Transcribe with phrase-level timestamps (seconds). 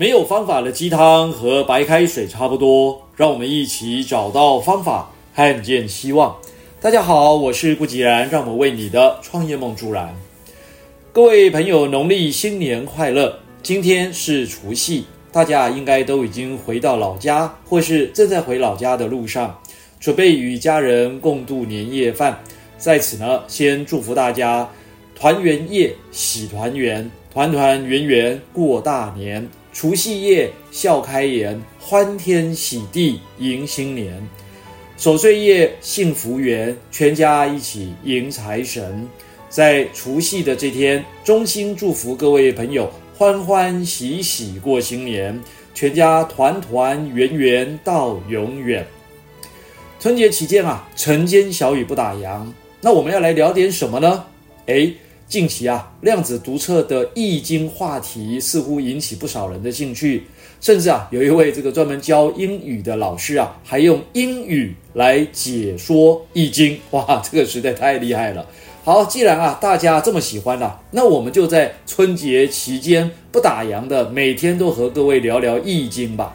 [0.00, 6.36] 没有方法的鸡汤和白开水差不多，让我们一起找到方法，看见希望。
[6.80, 10.14] 大家好，我是顾吉然，让我们为你的创业梦助燃。
[11.12, 13.40] 各位朋友，农历新年快乐！
[13.60, 19.58] 今天是除夕，大家应该都已经回到老家，或是正在回老家的路上，
[19.98, 22.38] 准备与家人共度年夜饭。
[22.78, 24.68] 在此呢，先祝福大家
[25.16, 29.48] 团圆夜喜团圆，团团圆圆过大年。
[29.80, 34.12] 除夕夜笑开颜，欢天喜地迎新年；
[34.96, 39.08] 守岁夜幸福圆，全家一起迎财神。
[39.48, 45.40] 在除夕的这天，衷心祝福各位朋友欢欢喜喜过新年，
[45.72, 48.84] 全家团团圆圆到永远。
[50.00, 52.44] 春节期间啊，晨间小雨不打烊，
[52.80, 54.24] 那我们要来聊点什么呢？
[54.66, 54.92] 诶
[55.28, 60.24] 近期啊，量子读册的《易经》话题似乎引起不少人的兴趣，
[60.58, 66.74] 甚至啊，有一位这个专门教英语的老师啊，还用英语来解说《易经》。
[66.92, 68.46] 哇，这个实在太厉害了！
[68.82, 76.34] 好，既然啊大家这么喜欢啊，那我们就在春节期间不打烊的每天都和各位聊聊《易经》吧。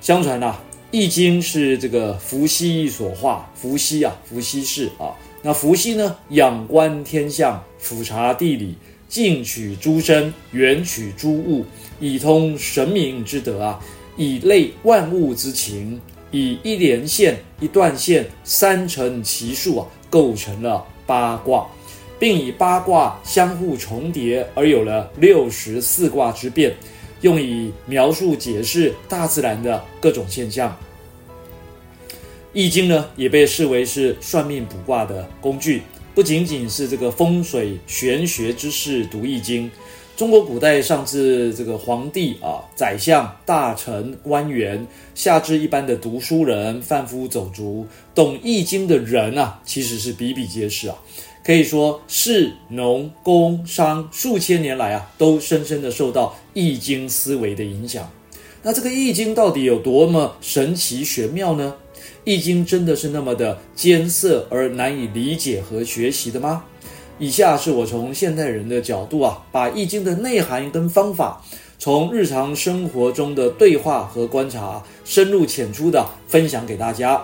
[0.00, 5.10] 相传啊，《易经》是这个伏羲一所画，伏羲啊，伏羲氏啊。
[5.46, 8.74] 那伏羲呢，仰观天象，俯察地理，
[9.10, 11.66] 近取诸身，远取诸物，
[12.00, 13.78] 以通神明之德啊，
[14.16, 21.66] 以类万物之情，以一连线、一断线三乘其数啊，构成了八卦，
[22.18, 26.74] 并以八卦相互重叠而有了六十四卦之变，
[27.20, 30.74] 用以描述解释大自然的各种现象。
[32.54, 35.82] 易经呢，也被视为是算命卜卦的工具，
[36.14, 39.68] 不仅仅是这个风水玄学之士读易经。
[40.16, 44.86] 中国古代上至这个皇帝啊、宰相、大臣、官员，
[45.16, 47.84] 下至一般的读书人、贩夫走卒，
[48.14, 50.96] 懂易经的人啊，其实是比比皆是啊。
[51.44, 58.08] 可以说，士、农、工、商数千年来啊，都深深的受到易经思维的影响。
[58.62, 61.74] 那这个易经到底有多么神奇玄妙呢？
[62.24, 66.64] 易经真的是那么的艰涩而难以理解和学习的吗？
[67.18, 71.40] 以下是我从现代人的角度啊，把易经的内涵跟方法，
[71.78, 77.22] 从日常生活中的对话和观察，深入浅出的分享给大家。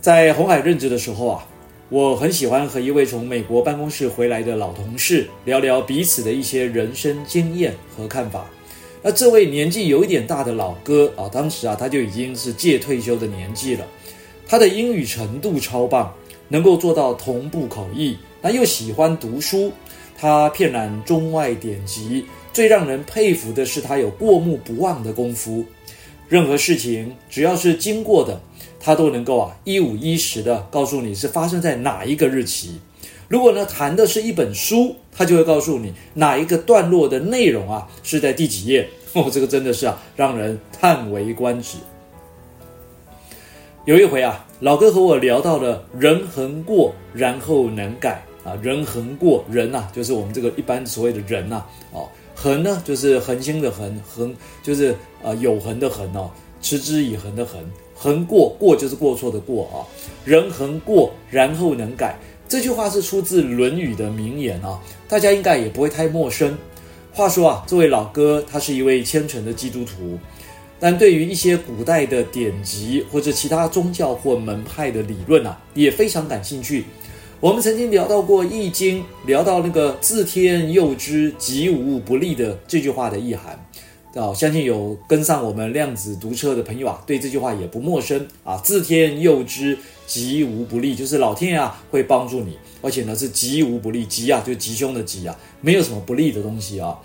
[0.00, 1.44] 在红海任职的时候啊，
[1.88, 8.46] 我很喜欢和一位从美国办公室回来的老同事聊聊彼此的一些人生经验和看法。
[9.08, 13.86] 那这位年纪有一点大的老哥啊，当时啊他就已经是届退休的年纪了。
[14.48, 16.12] 他的英语程度超棒，
[16.48, 19.70] 能够做到同步口译，那又喜欢读书，
[20.18, 22.26] 他遍览中外典籍。
[22.52, 25.64] 最让人佩服的是他有过目不忘的功夫，
[26.28, 28.40] 任何事情只要是经过的，
[28.80, 32.80] 他都能够啊一五一十的告诉你是发生在哪一个日期。
[33.28, 38.88] 如果呢谈的是一本书，他就会告诉你哪一个段落的内容啊是在第几页。
[39.14, 41.78] 哦，这个真的是啊让人叹为观止。
[43.86, 48.52] 有一回啊，老哥和我聊到了人恒过，然后能改啊。
[48.60, 51.66] 人恒过，人呐、啊，就是我们这个一般所谓的人呐、啊。
[51.92, 57.58] 哦，恒呢就是恒星的恒，恒就是啊有恒的恒哦，持之以恒的恒。
[57.94, 59.80] 恒过，过就是过错的过啊。
[60.24, 62.18] 人恒过，然后能改。
[62.48, 66.56] 这句话是出自《论语》的名言啊，大家应该也不会太陌生。
[67.12, 70.16] 话说啊，这位老哥他是一位虔诚的基督徒，
[70.78, 76.84] 但对于一些古代的典籍或者其他宗教或门派的理论啊，也非常感兴趣。
[77.40, 83.58] 我们曾经聊到过《易经》，聊到那个“自天佑之，吉无不利”的这句话的意涵。
[84.16, 88.56] 啊，相信有跟上我们量子读册的朋友啊，对这句话也不陌生啊。
[88.64, 89.76] 自天佑之，
[90.06, 96.98] 吉无不利，就是老天啊会帮助你，而且呢是吉无不利，吉啊就吉凶的吉啊，没有什么不利的东西啊。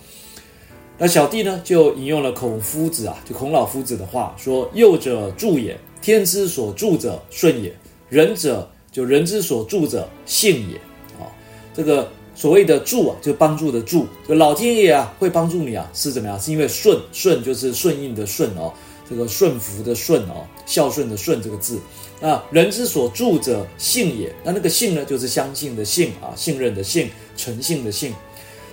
[0.98, 7.72] 那小弟呢就引用了孔夫子啊，就孔老夫子的话说：“佑者助也，天之所助者顺也；
[8.08, 10.78] 人者就人之所助者信也。”
[11.20, 11.28] 啊，
[11.74, 12.10] 这个。
[12.42, 16.42] 所谓的助啊，就帮助的助，就老天爷啊会帮助你啊，是怎么样？
[16.42, 18.74] 是因为顺顺就是顺应的顺哦，
[19.08, 21.80] 这个顺服的顺哦，孝顺的顺这个字
[22.20, 22.42] 那。
[22.50, 28.12] 人之所助者信也，那那个信呢，就是相信的信啊，信任的信，诚信的信。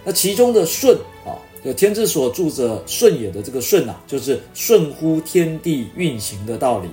[0.02, 6.88] 那其中的顺啊，就天之所助者顺也的这个顺啊，就是顺乎天地运行的道理。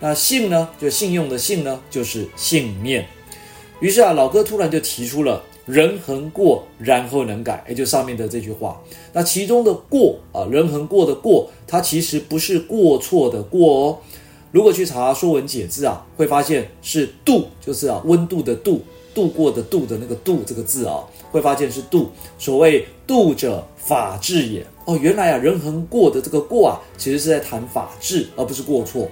[0.00, 3.06] 那信呢，就信用的信呢，就是信念。
[3.80, 5.44] 于是啊，老哥突然就提出了。
[5.66, 8.80] 人恒过，然后能改，也就上面的这句话。
[9.12, 13.98] 那其中的过啊，人恒过的过，它其实不是过错的过哦。
[14.52, 18.82] 如果去查《说文解字》啊，会发现是度，就是啊温度的度，
[19.14, 21.02] 度过的度的那个度这个字啊，
[21.32, 22.10] 会发现是度。
[22.38, 24.64] 所谓度者，法治也。
[24.84, 29.08] 哦，原来啊，人恒过的这个过啊，其实是在谈法治，而不是过错。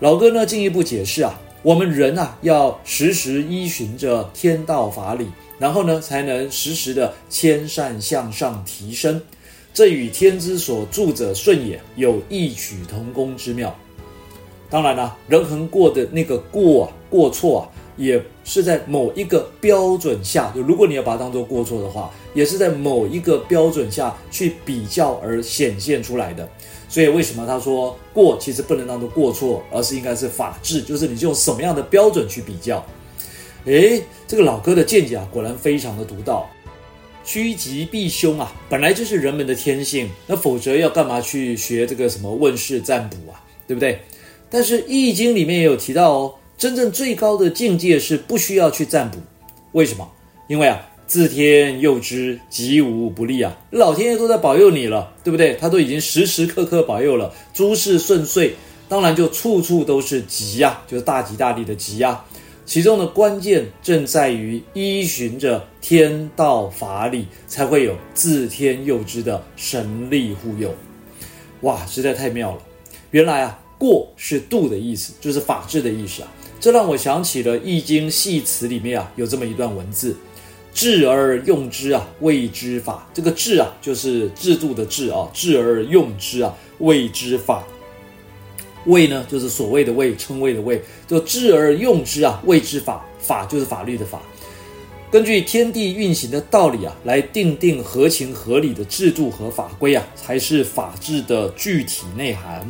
[0.00, 5.28] 老哥呢，进一步解释啊，我们人啊，要时时依循着天道法理。
[5.58, 9.22] 然后呢，才能时时的谦善向上提升，
[9.72, 13.72] 这与天之所助者顺也，有异曲同工之妙。
[14.68, 17.62] 当然了，人恒过的那个过啊，过错啊，
[17.96, 26.48] 也是在某一个标准下，就如果你要把它当做过错的话，也是在某一个标准下去比较而显现出来的。
[26.92, 32.84] 所以为什么他说过其实不能当做过错，而是应该是法治，就是你用什么样的标准去比较。
[33.64, 36.46] 诶，这个老哥的见解啊，果然非常的独到。
[37.24, 44.02] 趋吉避凶啊，本来就是人们的天性，那否则要干嘛去学这个什么问事占卜啊，对不对？
[44.50, 49.16] 但是《易经》里面也有提到哦，真正最高的境界是不需要去占卜。
[49.72, 50.06] 为什么？
[50.46, 50.78] 因为啊，
[51.12, 55.52] 自天佑之，吉无不利啊，老天爷都在保佑你了，对不对？
[55.60, 58.54] 他都已经时时刻刻保佑了，诸事顺遂，
[58.88, 62.24] 当然就处处都是吉呀，就是大吉大利的吉呀。
[62.64, 70.74] 其中的关键正在于依循着天道法理，才会有自天佑之的神力护佑。
[71.60, 72.62] 哇，实在太妙了！
[73.10, 76.32] 原来啊，过是度的意思，就是法治的意思啊。
[76.58, 80.16] 这让我想起了《易经》系辞里面啊，有这么一段文字
[80.74, 87.64] ：“治而用之啊，谓之法。”这个“治”啊，就是制度的“治”啊，“治而用之啊，谓之法。”
[88.86, 93.04] 谓呢，就是所谓的谓，称谓的谓，就治而用之啊，谓之法。
[93.20, 94.20] 法就是法律的法。
[95.08, 102.66] 根据天地运行的道理啊，来定定合情合理的制度和法规啊，才是法治的具体内涵。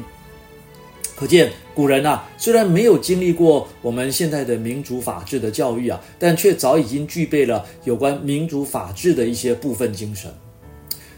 [1.17, 10.31] 可见古人啊，虽然没有经历过我们现在的民主法治的教育啊，但却早已经具备了有关民主法治的一些部分精神。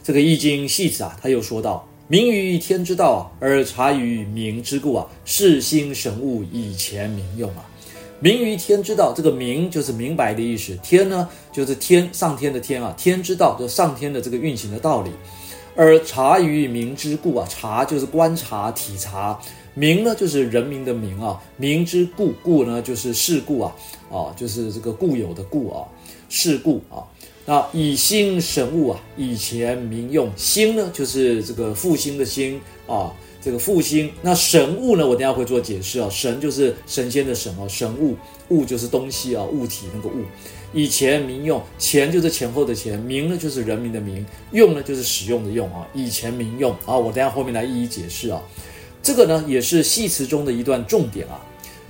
[0.02, 1.88] 这个《易经》系辞啊，他又说道。
[2.06, 7.64] 民于天之道啊，而察于民之故啊，是心神物，以前民用啊。
[8.20, 15.10] 民于天之道，这个民就是明白的意思，天呢就是天上天的天啊，天之道就上天的这个运行的道理。
[15.74, 19.40] 而察于民之故啊，察就是观察体察，
[19.74, 23.74] 民呢就是人民的民啊，民之故故呢就是事故啊，
[24.10, 25.84] 啊就是这个固有的固啊，
[26.28, 27.02] 事故啊。
[27.46, 30.30] 那以心神物啊，以前民用。
[30.36, 33.12] 心呢，就是这个复兴的兴啊，
[33.42, 34.10] 这个复兴。
[34.22, 36.08] 那神物呢，我等下会做解释啊。
[36.08, 38.16] 神就是神仙的神哦，神物
[38.48, 40.22] 物就是东西啊，物体那个物。
[40.72, 45.86] 以前民用，前就是前后的前，民呢就是人民的民，用呢就是使用的用啊。
[45.92, 48.40] 以前民用啊，我等下后面来一一解释啊。
[49.04, 51.38] 这个呢，也是戏词中的一段重点啊。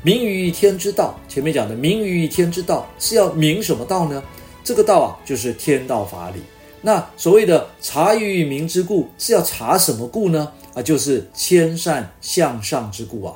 [0.02, 4.20] 民于天之道，前面讲的民于天之道是要明什么道呢？
[4.64, 6.40] 这个道啊，就是天道法理。
[6.82, 10.50] 那所谓的察于民之故，是要察什么故呢？
[10.74, 13.34] 啊，就是谦善向上之故啊。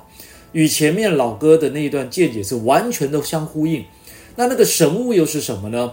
[0.51, 3.85] 与前面老哥的那一段见解是完全的相呼应。
[4.35, 5.93] 那那个神物又是什么呢？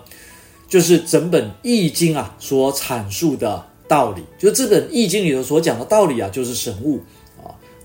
[0.68, 7.00] 就是整本易经啊所阐述的道理，就这本易经里头所讲的道理啊，就是神物。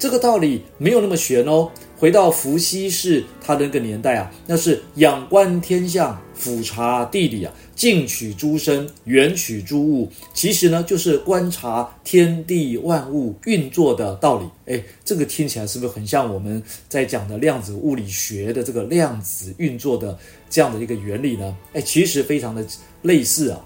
[0.01, 1.71] 这个道理没有那么玄哦。
[1.99, 14.47] 回到伏羲氏他的那个年代啊，那是仰观天象，俯察地理啊，近取诸生，远取诸物，其实呢就是观察天地万物运作的道理。
[14.73, 21.55] 哎，这个听起来是不是很像我们在讲的量子物理学的这个量子运作的这样的一个原理呢？
[21.75, 22.65] 哎，其实非常的
[23.03, 23.61] 类似啊，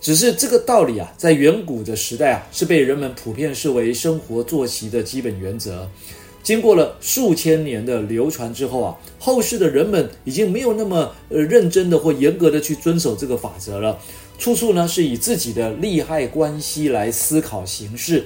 [0.00, 5.88] 只是这个道理啊，在远古的时代啊，是被人们普遍视为生活作息的基本原则。
[6.42, 13.98] 经过了数千年的流传之后啊，后世的人们已经没有那么呃认真的或严格的去遵守这个法则了，
[14.38, 18.24] 处处呢是以自己的利害关系来思考行事。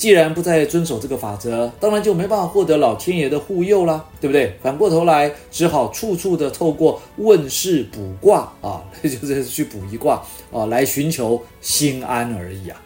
[0.00, 4.56] 既然不再遵守这个法则，当然就没办法获得老天爷的护佑啦，对不对？
[4.62, 12.80] 反过头来，只好处处的透过问事卜卦啊， 就是去卜一卦啊，来寻求心安而已啊。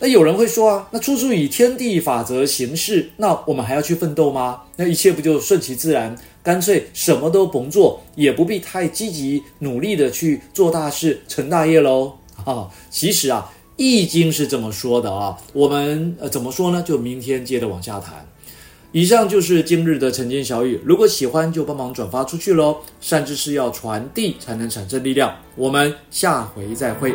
[0.00, 4.62] 那有人会说啊，那处处以天地法则行事，那我们还要去奋斗吗？
[4.74, 12.14] 那一切不就顺其自然，干脆什么都甭做，也不必太积极努力的去做大事、成大业喽？
[12.44, 15.36] 啊，其实啊，《易经》是这么说的啊。
[15.52, 16.82] 我们呃怎么说呢？
[16.82, 18.26] 就明天接着往下谈。
[18.92, 22.76] 以上就是今日的晨间小语，如果喜欢就帮忙转发出去喽。
[23.00, 25.34] 善知识要传递才能产生力量。
[25.56, 27.12] 我们下回再会。